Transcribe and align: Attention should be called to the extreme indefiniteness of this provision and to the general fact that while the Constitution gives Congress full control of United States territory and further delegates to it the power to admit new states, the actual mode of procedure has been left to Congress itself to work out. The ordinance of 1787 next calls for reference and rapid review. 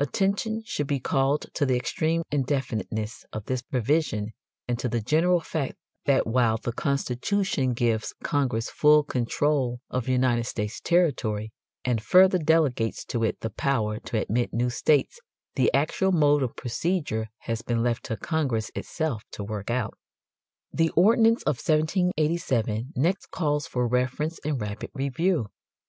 Attention 0.00 0.60
should 0.66 0.88
be 0.88 0.98
called 0.98 1.46
to 1.54 1.64
the 1.64 1.76
extreme 1.76 2.24
indefiniteness 2.32 3.24
of 3.32 3.44
this 3.44 3.62
provision 3.62 4.32
and 4.66 4.76
to 4.76 4.88
the 4.88 5.00
general 5.00 5.38
fact 5.38 5.76
that 6.04 6.26
while 6.26 6.56
the 6.56 6.72
Constitution 6.72 7.74
gives 7.74 8.12
Congress 8.24 8.70
full 8.70 9.04
control 9.04 9.78
of 9.88 10.08
United 10.08 10.46
States 10.46 10.80
territory 10.80 11.52
and 11.84 12.02
further 12.02 12.38
delegates 12.38 13.04
to 13.04 13.22
it 13.22 13.38
the 13.38 13.50
power 13.50 14.00
to 14.00 14.20
admit 14.20 14.52
new 14.52 14.68
states, 14.68 15.20
the 15.54 15.72
actual 15.72 16.10
mode 16.10 16.42
of 16.42 16.56
procedure 16.56 17.28
has 17.42 17.62
been 17.62 17.80
left 17.80 18.04
to 18.06 18.16
Congress 18.16 18.72
itself 18.74 19.22
to 19.30 19.44
work 19.44 19.70
out. 19.70 19.96
The 20.72 20.90
ordinance 20.96 21.44
of 21.44 21.58
1787 21.64 22.94
next 22.96 23.30
calls 23.30 23.68
for 23.68 23.86
reference 23.86 24.40
and 24.44 24.60
rapid 24.60 24.90
review. 24.92 25.50